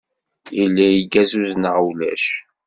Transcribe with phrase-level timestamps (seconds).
[0.57, 2.25] Yella lgazuz neɣ ulac?